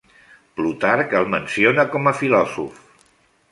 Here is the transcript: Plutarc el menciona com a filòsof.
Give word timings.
Plutarc 0.59 1.13
el 1.19 1.29
menciona 1.35 1.87
com 1.93 2.11
a 2.13 2.17
filòsof. 2.25 2.83